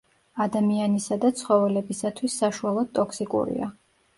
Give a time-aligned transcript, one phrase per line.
[0.45, 3.71] ადამიანისა და ცხოველებისათვის საშუალოდ ტოქსიკურია.